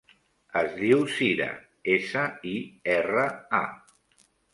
[0.59, 1.49] Es diu Sira:
[1.97, 2.55] essa, i,
[2.95, 3.27] erra,
[3.59, 4.25] a.